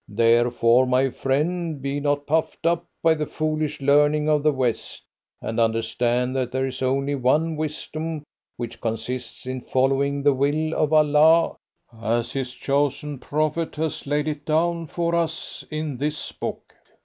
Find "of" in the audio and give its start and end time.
4.29-4.41, 10.73-10.91